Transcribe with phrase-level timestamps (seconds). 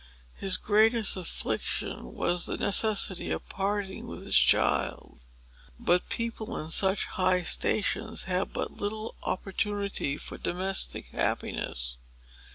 [0.33, 5.25] His greatest affliction was the necessity of parting with his child;
[5.77, 11.97] but people in such high stations have but little opportunity for domestic happiness.